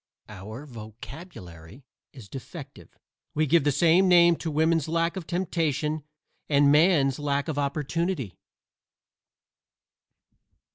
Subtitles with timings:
[0.29, 2.97] Our vocabulary is defective;
[3.35, 6.03] we give the same name to woman's lack of temptation
[6.49, 8.35] and man's lack of opportunity.